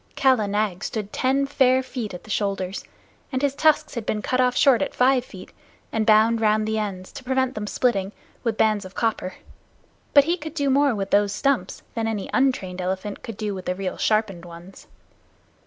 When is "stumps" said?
11.31-11.83